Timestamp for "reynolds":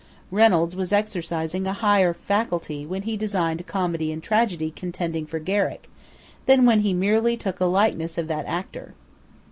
0.31-0.75